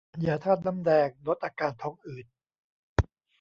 [0.25, 2.25] ยาธาตุน้ำแดง ลดอาการท้องอืด